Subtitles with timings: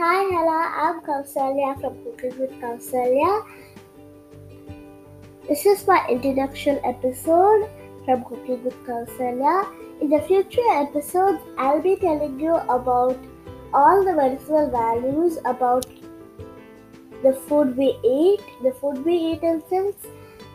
[0.00, 3.44] Hi, hello, I'm Kausalya from Cooking with Kausalya.
[5.46, 7.68] This is my introduction episode
[8.06, 9.66] from Cooking with Kausalya.
[10.00, 13.18] In the future episodes, I'll be telling you about
[13.74, 15.84] all the medicinal values about
[17.22, 20.06] the food we eat, the food we eat in sense,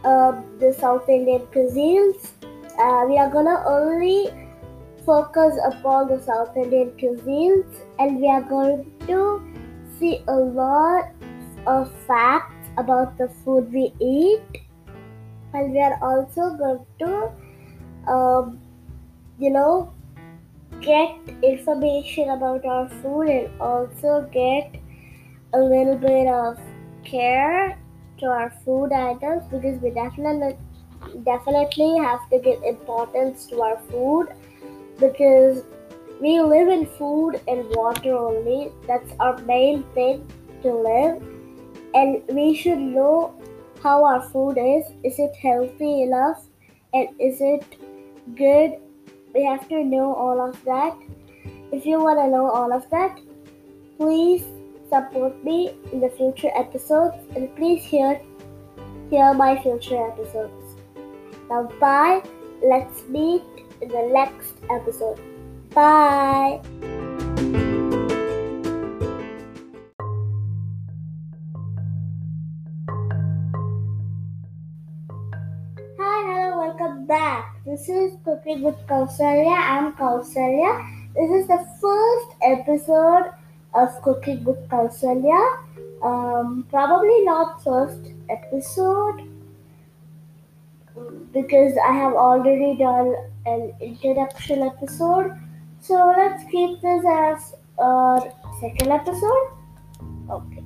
[0.03, 2.31] uh, the South Indian cuisines.
[2.79, 4.31] Uh, we are gonna only
[5.05, 9.41] focus upon the South Indian cuisines and we are going to
[9.99, 11.11] see a lot
[11.67, 14.61] of facts about the food we eat.
[15.53, 18.59] And we are also going to um,
[19.39, 19.93] you know
[20.81, 24.75] get information about our food and also get
[25.53, 26.59] a little bit of
[27.05, 27.79] care
[28.19, 30.57] to our food items because we definitely
[31.23, 34.27] definitely have to give importance to our food
[34.99, 35.63] because
[36.21, 38.71] we live in food and water only.
[38.87, 40.25] That's our main thing
[40.61, 41.21] to live.
[41.93, 43.35] And we should know
[43.81, 44.85] how our food is.
[45.03, 46.47] Is it healthy enough?
[46.93, 47.77] And is it
[48.35, 48.77] good?
[49.33, 50.97] We have to know all of that.
[51.71, 53.19] If you want to know all of that,
[53.97, 54.43] please
[54.89, 58.21] support me in the future episodes and please hear
[59.09, 60.77] hear my future episodes.
[61.49, 62.23] Now bye.
[62.63, 65.19] Let's meet the next episode.
[65.73, 66.61] Bye.
[75.99, 77.57] Hi, hello, welcome back.
[77.65, 79.53] This is Cooking with Kausalya.
[79.53, 81.13] I'm Kausalya.
[81.13, 83.31] This is the first episode
[83.73, 85.59] of Cooking with Kausalya.
[86.01, 89.29] Um, probably not first episode
[91.33, 93.13] because I have already done
[93.45, 95.31] an introduction episode.
[95.79, 99.47] So let's keep this as our second episode.
[100.29, 100.63] Okay.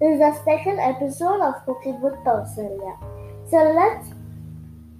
[0.00, 2.96] This is the second episode of Cooking with Kausalya.
[3.50, 4.08] So let's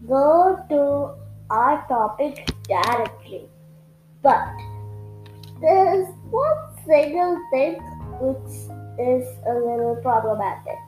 [0.07, 1.15] go to
[1.51, 3.49] our topic directly.
[4.23, 4.49] But
[5.61, 7.81] there is one single thing
[8.21, 8.53] which
[8.99, 10.79] is a little problematic.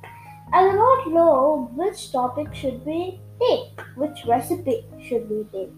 [0.52, 5.72] I do not know which topic should we take, which recipe should we take.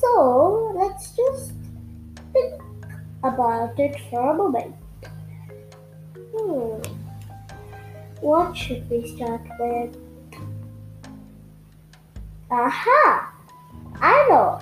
[0.00, 1.52] So let's just
[2.32, 2.62] think
[3.22, 4.74] about it for a moment.
[6.36, 6.80] Hmm.
[8.20, 9.96] What should we start with?
[12.50, 13.32] Aha!
[14.00, 14.60] I know!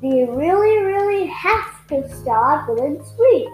[0.00, 3.48] We really, really have to start with sweet.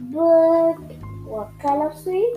[0.00, 0.78] But
[1.24, 2.36] what kind of sweet?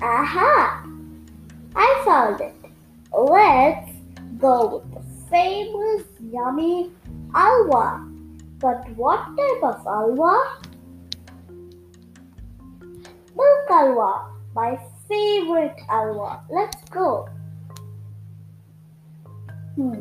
[0.00, 0.86] Aha!
[1.74, 2.54] I found it.
[3.12, 3.90] Let's
[4.38, 6.02] go with the famous
[6.32, 6.90] yummy
[7.34, 8.08] alwa.
[8.58, 10.60] But what type of alwa?
[13.34, 14.78] Milk alwa, my
[15.08, 16.42] favorite alwa.
[16.50, 17.28] Let's go.
[19.74, 19.98] Hmm.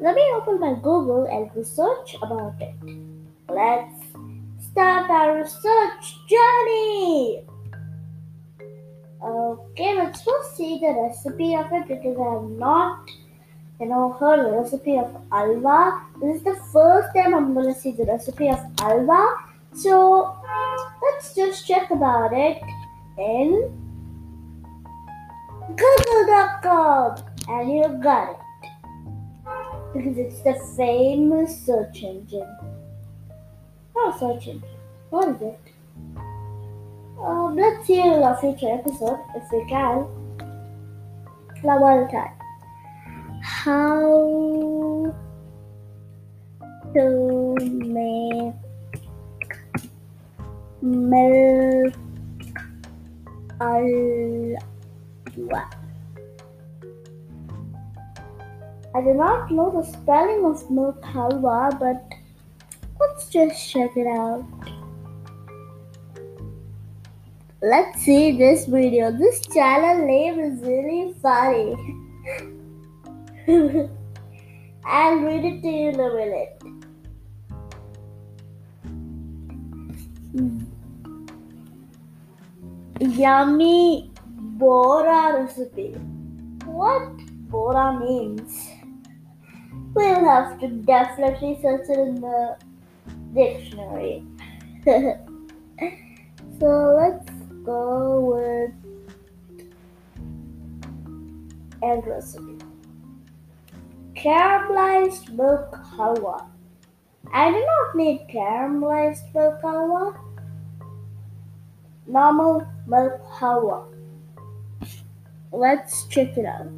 [0.00, 2.74] Let me open my Google and research about it.
[3.48, 3.97] Let's
[4.78, 7.42] start our research journey.
[9.20, 13.10] Okay, let's first see the recipe of it because I have not,
[13.80, 16.06] you know, heard the recipe of alwa.
[16.20, 19.38] This is the first time I'm gonna see the recipe of alwa.
[19.72, 20.36] So
[21.02, 22.62] let's just check about it
[23.18, 23.74] in
[25.74, 27.16] Google.com,
[27.48, 28.38] and you got it
[29.92, 32.67] because it's the famous search engine.
[34.18, 34.62] Search engine.
[35.10, 35.60] What is it?
[37.20, 40.06] Um, let's see in a future episode if we can.
[41.62, 42.32] Now, one time.
[43.42, 45.14] How
[46.94, 48.54] to make
[50.80, 51.94] milk
[53.60, 54.58] alwa.
[58.94, 62.07] I do not know the spelling of milk halwa, but
[63.00, 64.44] let's just check it out.
[67.60, 69.10] Let's see this video.
[69.10, 71.74] This channel name is really funny.
[74.84, 76.62] I'll read it to you in a minute.
[83.00, 85.94] Yummy Bora recipe.
[86.64, 87.08] What
[87.48, 88.70] Bora means?
[89.94, 92.56] We'll have to definitely search it in the
[93.34, 94.24] dictionary.
[96.60, 97.30] so let's
[97.64, 98.72] go with
[101.82, 102.58] egg recipe.
[104.14, 106.46] Caramelized milk halwa.
[107.32, 110.18] I do not need caramelized milk halwa.
[112.06, 113.84] Normal milk halwa.
[115.52, 116.68] Let's check it out.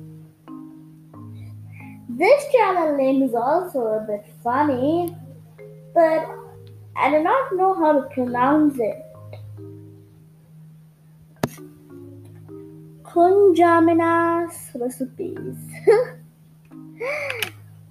[2.09, 5.17] This channel name is also a bit funny,
[5.95, 6.40] but
[7.01, 9.03] I do not know how to pronounce it.
[13.03, 15.57] Kunjamina's recipes.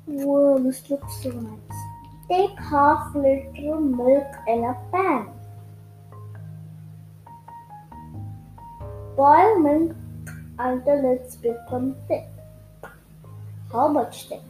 [0.06, 1.80] Whoa, this looks so nice.
[2.30, 5.28] Take half liter milk in a pan.
[9.18, 9.96] Boil milk
[10.60, 12.28] until it's become thick.
[13.72, 14.44] How much thick?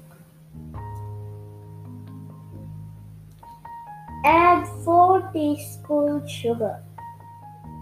[4.25, 6.83] Add 4 teaspoons sugar.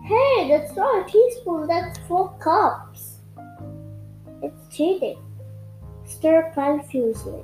[0.03, 3.19] Hey, that's not a teaspoon, that's 4 cups.
[4.43, 5.17] It's cheating.
[6.05, 7.43] Stir confusedly.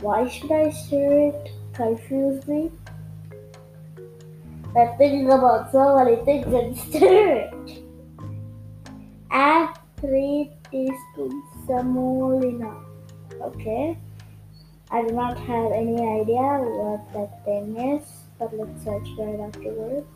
[0.00, 2.70] Why should I stir it confusedly?
[4.76, 7.82] I'm thinking about so many things and stir it.
[9.30, 12.76] Add 3 teaspoons semolina.
[13.40, 13.98] Okay.
[14.88, 18.06] I do not have any idea what that thing is,
[18.38, 20.06] but let's search right afterwards.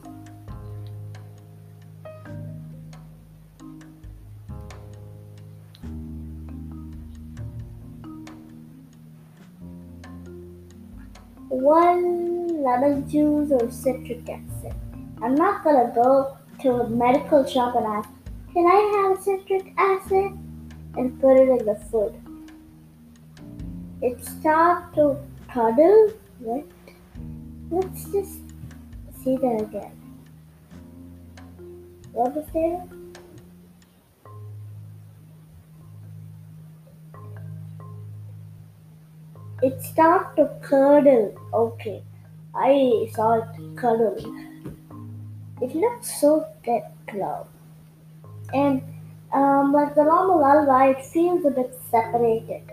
[11.48, 14.74] One lemon juice or citric acid.
[15.20, 18.08] I'm not gonna go to a medical shop and ask,
[18.52, 20.38] can I have citric acid?
[20.96, 22.29] And put it in the food.
[24.02, 25.16] It starts to
[25.48, 26.12] puddle.
[26.38, 26.64] What?
[27.70, 28.40] Let's just
[29.22, 29.92] see that again.
[32.12, 32.82] What was there?
[39.62, 41.34] It starts to curdle.
[41.52, 42.02] Okay,
[42.54, 44.16] I saw it curdle.
[45.60, 47.46] It looks so thick now.
[48.54, 48.82] And
[49.32, 52.69] um, like the normal halwa, it feels a bit separated.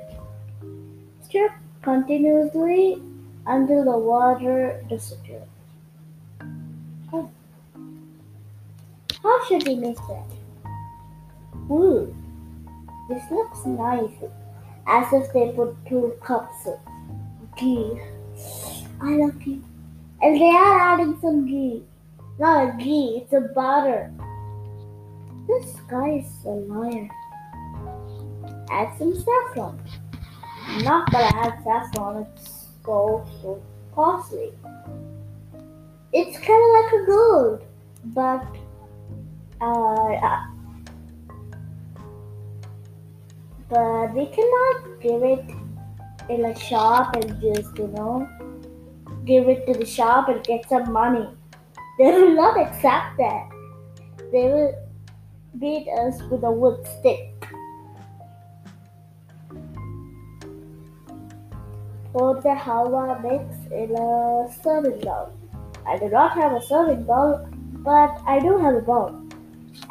[1.27, 3.01] Stir continuously
[3.45, 5.43] until the water disappears.
[7.11, 7.29] Oh.
[9.21, 10.23] How should we make that?
[11.69, 12.15] Ooh,
[13.09, 14.09] this looks nice.
[14.87, 16.79] As if they put two cups of
[17.57, 17.99] ghee.
[19.01, 19.61] I love ghee.
[20.21, 21.83] And they are adding some ghee.
[22.39, 24.13] Not a ghee, it's a butter.
[25.45, 27.09] This guy is a liar.
[28.71, 29.77] Add some saffron.
[30.83, 33.61] Not gonna add saffron, it's so, so
[33.95, 34.51] costly.
[36.13, 37.65] It's kind of like a gold,
[38.05, 38.45] but
[39.61, 40.45] uh,
[43.69, 45.45] but we cannot give it
[46.29, 48.27] in a shop and just you know
[49.25, 51.27] give it to the shop and get some money.
[51.97, 53.49] They will not accept that.
[54.31, 54.73] They will
[55.59, 57.36] beat us with a wood stick.
[62.13, 65.31] Pour the halwa mix in a serving bowl.
[65.85, 67.47] I do not have a serving bowl,
[67.83, 69.21] but I do have a bowl.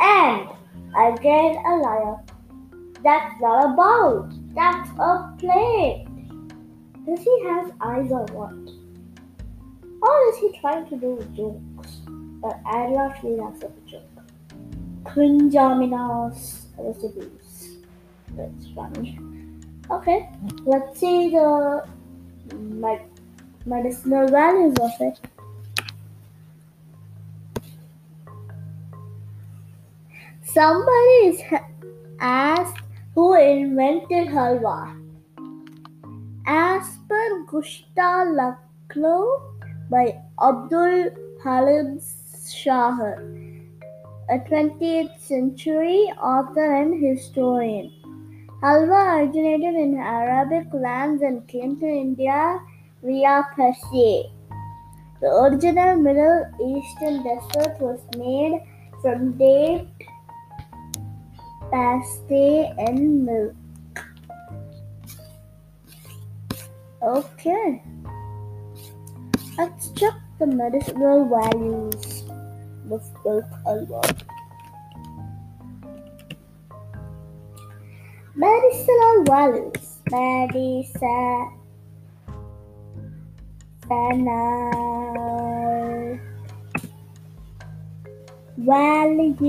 [0.01, 0.49] And
[0.97, 2.17] again a liar.
[3.03, 4.29] That's not a bowl.
[4.55, 6.07] That's a plate.
[7.07, 8.53] Does he have eyes or what?
[10.03, 12.01] Or is he trying to do jokes?
[12.43, 14.03] But I love me as a joke.
[15.05, 17.79] Kunjamina's recipes.
[18.37, 19.19] That's funny.
[19.91, 20.29] Okay,
[20.65, 21.87] let's see the
[22.55, 23.09] med-
[23.65, 25.21] medicinal values of it.
[30.45, 31.43] Somebody is
[32.21, 32.83] asked
[33.15, 34.95] who invented halwa.
[36.47, 39.41] As per Gushta Lucknow
[39.91, 41.11] by Abdul
[41.43, 43.19] Halim Sharar,
[44.31, 47.91] a 20th century author and historian.
[48.63, 52.59] Halwa originated in Arabic lands and came to India
[53.03, 54.31] via Persia.
[55.21, 58.61] The original Middle Eastern dessert was made
[59.03, 59.89] from date
[61.71, 63.55] paste and milk.
[67.03, 67.83] Okay.
[69.59, 72.25] Let's check the medicinal values
[72.91, 74.03] of milk halwa.
[78.37, 79.97] medicinal values.
[80.11, 81.53] Medicinal
[88.59, 89.41] value.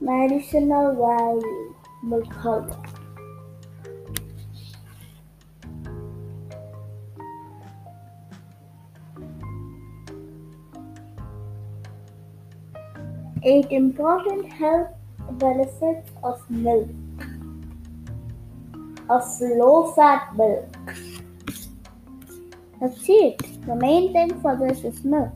[0.00, 1.74] Medicinal value.
[2.02, 2.95] Mukhada.
[13.46, 14.88] 8 important health
[15.38, 16.88] benefits of milk.
[19.08, 20.66] Of low fat milk.
[22.80, 23.38] That's it.
[23.66, 25.30] The main thing for this is milk.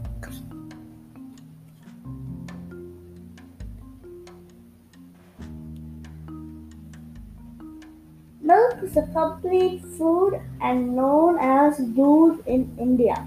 [8.40, 13.24] Milk is a complete food and known as doodh in India.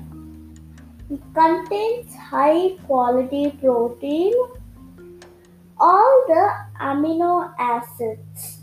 [1.09, 4.33] It contains high quality protein
[5.83, 6.43] all the
[6.79, 8.59] amino acids.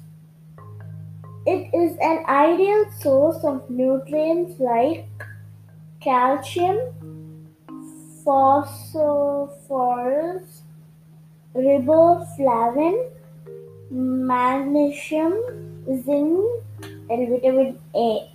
[1.47, 5.07] It is an ideal source of nutrients like
[6.00, 6.79] calcium,
[8.25, 9.53] phosphorus,
[11.55, 13.11] riboflavin,
[13.91, 15.35] magnesium,
[16.05, 16.47] zinc,
[17.11, 18.31] and vitamin A.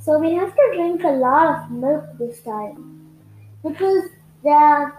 [0.00, 3.08] So we have to drink a lot of milk this time
[3.62, 4.04] because
[4.42, 4.92] they are,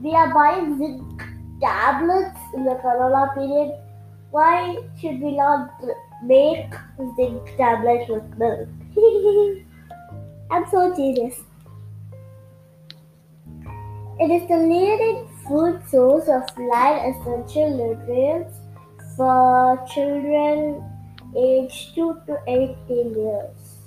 [0.00, 1.22] we are buying zinc
[1.60, 3.72] tablets in the corona period.
[4.30, 5.70] Why should we not
[6.24, 6.72] make
[7.16, 8.68] zinc tablets with milk?
[10.50, 11.42] I'm so genius.
[14.18, 18.58] It is the leading food source of light essential nutrients
[19.16, 20.82] for children
[21.36, 23.78] aged 2 to 18 years.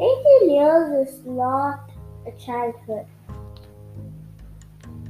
[0.00, 1.90] 18 years is not
[2.26, 3.06] a childhood.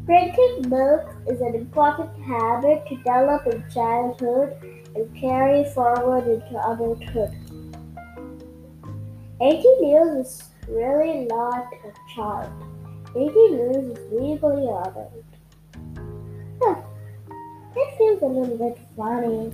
[0.06, 4.56] Drinking milk is an important habit to develop in childhood
[4.94, 7.30] and carry forward into adulthood.
[9.40, 12.50] 18 years is really not a child.
[13.16, 15.24] 18 years is legally adult.
[16.62, 16.76] Huh.
[17.76, 19.52] It feels a little bit funny.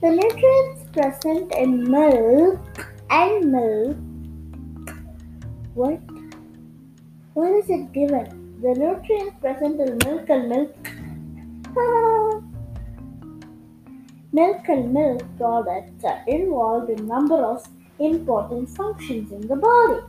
[0.00, 2.60] The nutrients present in milk
[3.10, 3.96] and milk.
[5.74, 6.13] What?
[7.34, 8.60] What is it given?
[8.62, 10.76] The nutrients present in milk and milk.
[14.32, 17.66] milk and milk products are involved in number of
[17.98, 20.00] important functions in the body.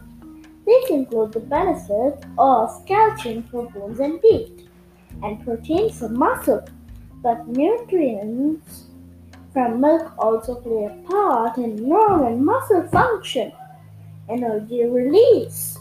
[0.68, 4.68] These include the benefits of calcium for bones and teeth,
[5.24, 6.64] and protein for muscle.
[7.24, 8.84] But nutrients
[9.52, 13.52] from milk also play a part in nerve and muscle function,
[14.30, 15.75] energy release,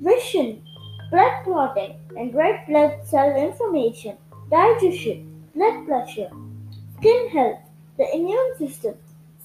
[0.00, 0.62] vision,
[1.10, 4.16] blood clotting, and red blood cell inflammation,
[4.50, 6.30] digestion, blood pressure,
[6.98, 7.60] skin health,
[7.98, 8.94] the immune system,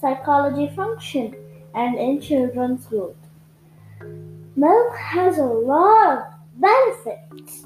[0.00, 1.34] psychology function,
[1.74, 3.16] and in children's growth.
[4.56, 6.24] Milk has a lot of
[6.56, 7.64] benefits.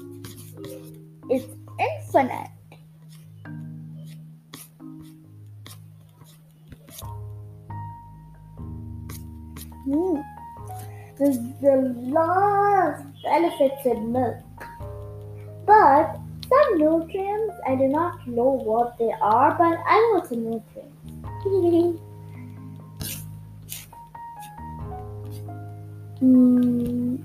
[1.29, 1.47] It's
[1.79, 2.49] infinite.
[9.87, 10.40] Mm.
[11.21, 11.75] There's a
[12.09, 14.41] lot of benefits in milk.
[15.67, 16.17] But
[16.49, 20.97] some nutrients, I do not know what they are, but I know some nutrients.
[26.23, 27.23] mm.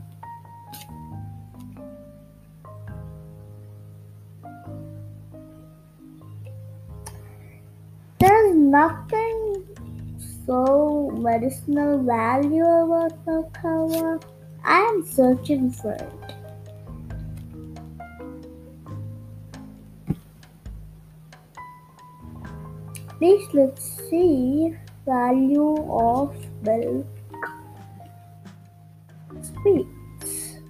[8.19, 9.36] There's nothing
[10.47, 13.25] so medicinal value about
[13.55, 14.23] halwa.
[14.65, 16.13] I am searching for it.
[23.19, 24.77] Please let's see
[25.07, 27.07] value of milk
[29.43, 30.61] sweets.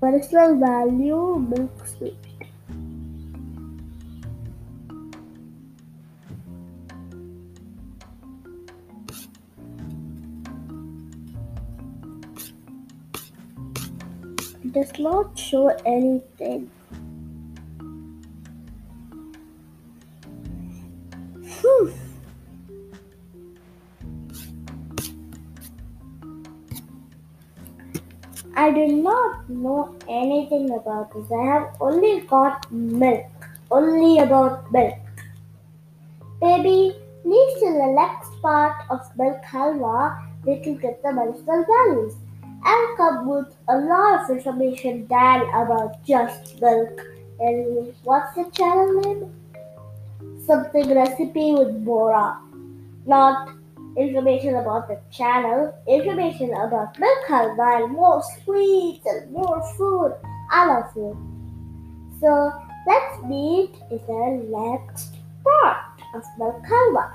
[0.00, 2.27] Medicinal value milk sweet.
[14.78, 16.70] Does not show anything.
[21.42, 21.92] Phew.
[28.54, 31.26] I do not know anything about this.
[31.32, 33.26] I have only got milk.
[33.70, 34.98] Only about milk.
[36.40, 36.94] Baby
[37.68, 42.14] in the next part of milk halwa we can get the medicinal values.
[42.64, 47.00] I'll come with a lot of information than about just milk.
[47.40, 49.32] And what's the channel name?
[50.46, 52.38] Something recipe with Bora.
[53.06, 53.50] Not
[53.96, 60.14] information about the channel, information about milk halwa and more sweets and more food.
[60.50, 61.16] I love food.
[62.20, 62.52] So
[62.86, 67.12] let's meet in the next part of milk halwa.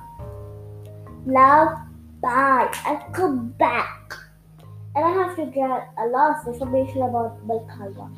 [1.25, 1.88] Now
[2.22, 4.02] bye and come back.
[4.95, 8.09] And I have to get a lot of information about milk halwa.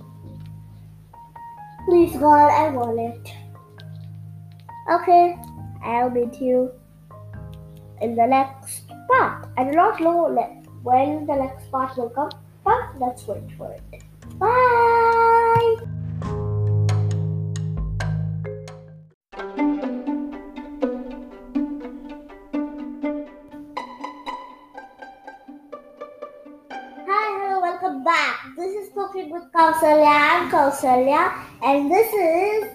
[1.85, 3.33] Please God, I want it.
[4.91, 5.37] Okay,
[5.83, 6.71] I'll meet you
[8.01, 9.47] in the next part.
[9.57, 10.27] I do not know
[10.83, 12.31] when the next part will come,
[12.63, 14.03] but let's wait for it.
[14.37, 15.94] Bye!
[29.65, 30.13] Kausalya.
[30.31, 31.21] I'm Kausalya,
[31.63, 32.65] and this is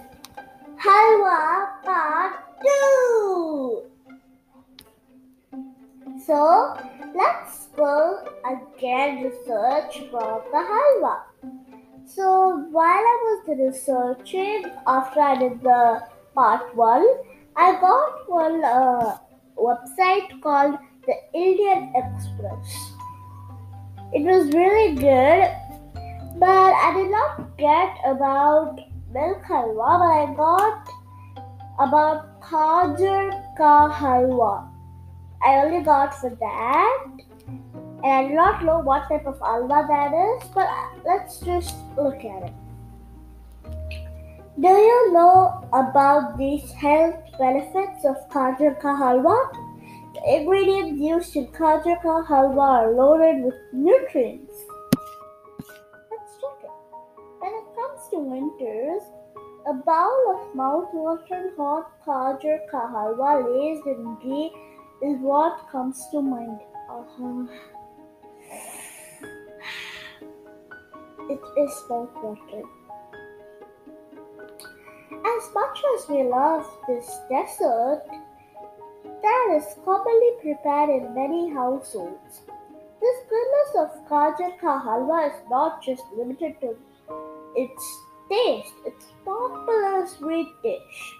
[0.75, 3.83] Halwa Part 2.
[6.25, 6.75] So,
[7.15, 11.15] let's go again research about the halwa.
[12.05, 16.03] So, while I was researching after I did the
[16.35, 17.07] part 1,
[17.55, 19.17] I got one uh,
[19.55, 20.75] website called
[21.07, 22.95] the Indian Express.
[24.11, 25.55] It was really good,
[26.37, 28.79] but I did not get about
[29.13, 30.87] milk halwa, but I got
[31.79, 34.67] about Khajar ka halwa.
[35.43, 37.07] I only got for that,
[38.03, 40.69] and I do not know what type of halwa that is, but
[41.05, 42.53] let's just look at it.
[44.59, 49.37] Do you know about these health benefits of Khajar ka halwa?
[50.13, 54.50] The ingredients used in Khajar ka halwa are loaded with nutrients.
[58.11, 59.03] To winters,
[59.67, 64.51] a bowl of mouth-watering hot Khajar ka halwa laced in ghee
[65.01, 66.59] is what comes to mind.
[66.89, 67.45] Uh-huh.
[71.29, 72.69] It is mouth-watering.
[75.11, 78.03] As much as we love this dessert,
[79.21, 82.41] that is commonly prepared in many households.
[82.99, 86.75] This goodness of Khajar ka halwa is not just limited to
[87.55, 88.73] its taste.
[88.85, 91.15] Its popular sweet dish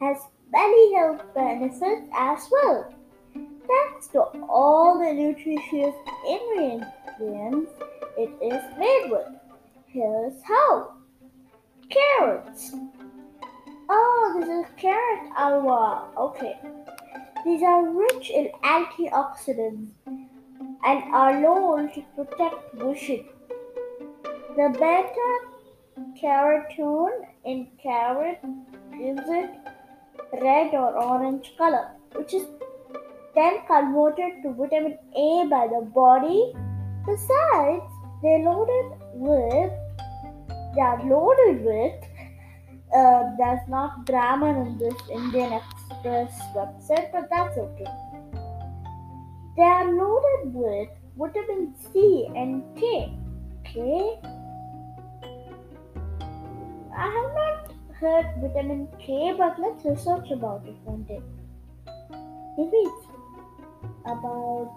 [0.00, 0.18] has
[0.52, 2.94] many health benefits as well.
[3.34, 5.94] Thanks to all the nutritious
[6.28, 7.70] ingredients
[8.18, 9.28] it is made with.
[9.86, 10.94] Here's how.
[11.88, 12.74] Carrots.
[13.88, 16.08] Oh, this is carrot halwa.
[16.16, 16.58] Okay.
[17.44, 23.26] These are rich in antioxidants and are known to protect vision.
[24.56, 25.51] The beta
[26.20, 28.40] carotene in carrot
[28.92, 29.50] gives it
[30.40, 32.46] red or orange color, which is
[33.34, 36.52] then converted to vitamin A by the body.
[37.06, 37.82] Besides,
[38.22, 39.72] they're loaded with
[40.74, 42.04] they are loaded with
[42.94, 47.86] uh, there's not grammar in this Indian Express website, but that's okay.
[49.56, 53.14] They are loaded with vitamin C and K.
[53.64, 54.18] K?
[56.96, 61.22] I have not heard vitamin K, but let's research about it one day.
[62.58, 63.06] Maybe it's
[64.04, 64.72] about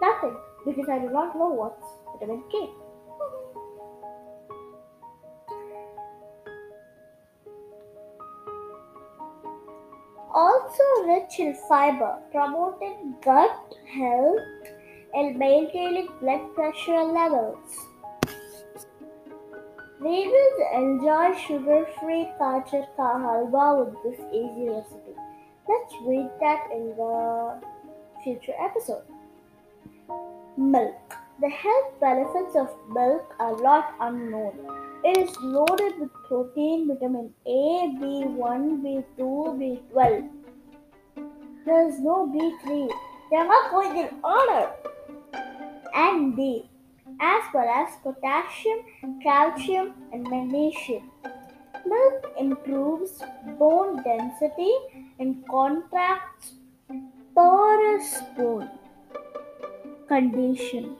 [0.00, 2.70] nothing because I do not know what's vitamin K.
[10.34, 14.40] Also rich in fiber, promoting gut health
[15.14, 17.88] and maintaining blood pressure levels.
[20.00, 25.14] Vegans enjoy sugar-free Khajar ka halwa with this easy recipe.
[25.68, 27.60] Let's read that in the
[28.24, 29.04] future episode.
[30.56, 31.14] Milk.
[31.40, 34.58] The health benefits of milk are not unknown.
[35.04, 39.18] It is loaded with protein, vitamin A, B1, B2,
[39.58, 40.28] B12.
[41.64, 42.88] There is no B3.
[43.30, 44.70] They are not going in order.
[45.94, 46.68] And D,
[47.20, 48.80] as well as potassium,
[49.22, 51.10] calcium, and magnesium.
[51.86, 53.22] Milk improves
[53.58, 54.72] bone density
[55.18, 56.54] and contracts
[57.34, 58.70] porous bone
[60.08, 60.96] condition,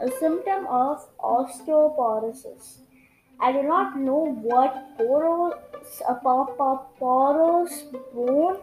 [0.00, 2.78] a symptom of osteoporosis.
[3.40, 7.82] I do not know what porous, uh, a porous
[8.14, 8.58] bone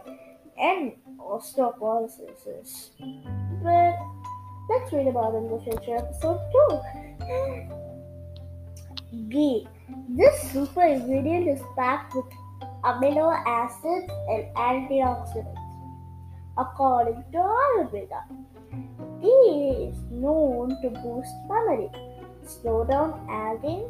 [0.58, 2.46] and osteoporosis.
[2.46, 2.90] is,
[3.62, 4.19] But
[4.70, 6.80] let's read about in the future episode too.
[9.28, 9.66] Ghee.
[10.08, 12.26] This super ingredient is packed with
[12.84, 15.58] amino acids and antioxidants.
[16.56, 18.22] According to Ayurveda,
[19.20, 21.90] ghee is known to boost memory,
[22.46, 23.10] slow down
[23.42, 23.84] aging,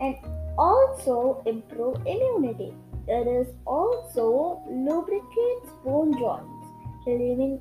[0.00, 0.16] and
[0.58, 2.74] also improve immunity.
[3.08, 6.66] It is also lubricates bone joints,
[7.06, 7.60] relieving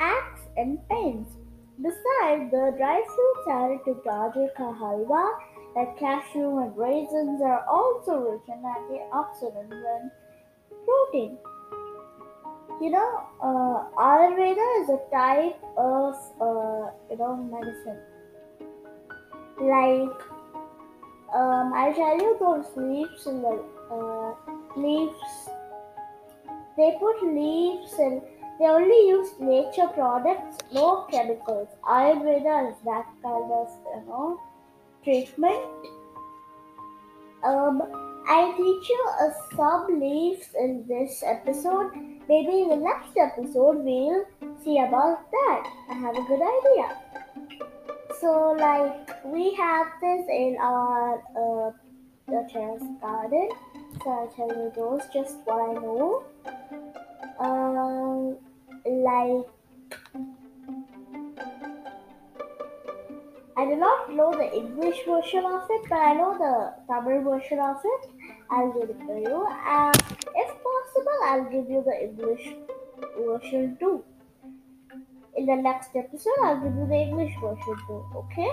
[0.00, 1.26] aches and pains.
[1.82, 5.24] Besides, the dry fruits added to gajar ka halwa
[5.74, 10.10] like cashew and raisins are also rich in antioxidants and
[10.86, 11.36] protein.
[12.80, 13.10] You know,
[13.42, 18.00] uh, Ayurveda is a type of uh, you know medicine.
[19.60, 20.22] Like
[21.34, 24.34] um, I'll tell you those leaves in the uh,
[24.76, 25.48] leaves.
[26.76, 28.22] They put leaves and
[28.58, 31.68] they only use nature products, no chemicals.
[31.82, 34.40] Ayurveda is that kind of you know
[35.02, 35.64] treatment.
[37.44, 37.82] Um,
[38.26, 41.92] I teach you uh, some leaves in this episode.
[42.28, 44.24] Maybe in the next episode we'll
[44.62, 45.70] see about that.
[45.90, 46.96] I have a good idea.
[48.20, 51.72] So, like, we have this in our uh,
[52.28, 53.50] the terrace garden.
[54.02, 56.24] So I'll tell you those just what I know.
[57.40, 58.36] Um,
[58.86, 59.46] like
[63.56, 67.60] I do not know the English version of it, but I know the Tamil version
[67.60, 68.10] of it.
[68.50, 69.96] I'll give it to you, and
[70.34, 72.54] if possible, I'll give you the English
[73.16, 74.04] version too.
[75.36, 78.04] In the next episode, I'll give you the English version too.
[78.16, 78.50] Okay?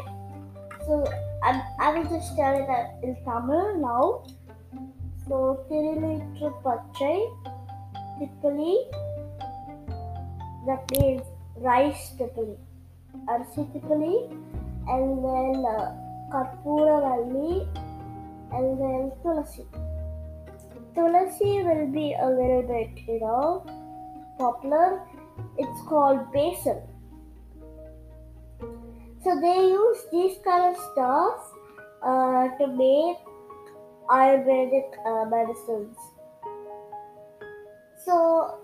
[0.86, 1.06] So
[1.44, 4.24] I'm, I will just tell it in Tamil now.
[5.28, 6.54] So Tirilitu
[8.22, 9.02] Pachai
[10.68, 11.24] that means
[11.58, 12.56] rice tipali,
[13.28, 14.30] arsi tipali,
[14.88, 15.96] and then uh,
[16.32, 17.68] Karpuravalli,
[18.54, 19.66] and then Tulasi.
[20.96, 23.66] Tulasi will be a little bit, you know,
[24.38, 25.02] popular.
[25.58, 26.88] It's called basil.
[29.24, 31.54] So they use these kind of stuff
[32.04, 33.18] uh, to make
[34.10, 35.98] Ayurvedic uh, medicines.
[38.06, 38.60] So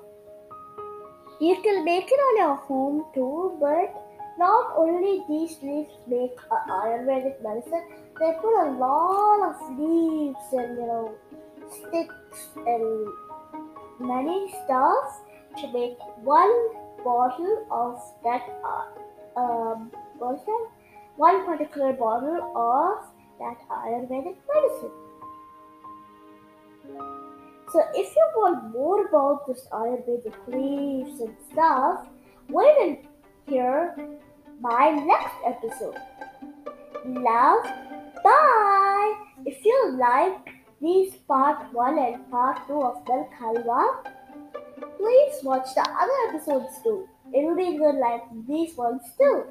[1.39, 3.93] you can make it on your home too, but
[4.39, 6.35] not only these leaves make
[6.69, 7.83] Ayurvedic medicine,
[8.19, 11.15] they put a lot of leaves and you know
[11.69, 13.07] sticks and
[13.99, 15.21] many stuff
[15.57, 16.53] to make one
[17.03, 20.67] bottle of that uh, um, that?
[21.15, 23.05] One particular bottle of
[23.39, 24.91] that Ayurvedic medicine.
[27.71, 32.07] So if you want more about this Ayurvedic leaves and stuff,
[32.49, 32.97] wait and
[33.47, 33.95] hear
[34.61, 35.97] my next episode.
[37.05, 37.63] Love,
[38.23, 39.13] bye!
[39.45, 40.49] If you like
[40.81, 44.03] these part 1 and part 2 of Milk Halwa,
[44.97, 47.07] please watch the other episodes too.
[47.33, 49.43] It will be good like these ones too.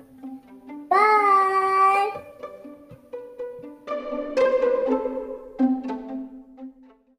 [0.89, 2.23] Bye!